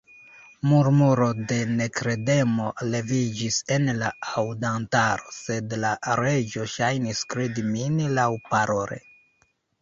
Murmuro 0.69 1.25
de 1.49 1.57
nekredemo 1.73 2.69
leviĝis 2.93 3.59
en 3.75 3.85
la 3.99 4.09
aŭdantaro, 4.43 5.35
sed 5.41 5.77
la 5.85 5.93
Reĝo 6.21 6.67
ŝajnis 6.79 7.23
kredi 7.35 7.67
min 7.77 8.03
laŭparole. 8.21 9.01